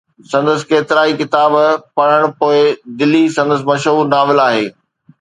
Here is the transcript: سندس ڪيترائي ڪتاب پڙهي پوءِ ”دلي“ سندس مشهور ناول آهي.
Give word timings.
سندس 0.31 0.59
ڪيترائي 0.69 1.11
ڪتاب 1.21 1.51
پڙهي 1.95 2.21
پوءِ 2.39 2.59
”دلي“ 2.99 3.23
سندس 3.37 3.61
مشهور 3.69 4.05
ناول 4.13 4.37
آهي. 4.49 4.65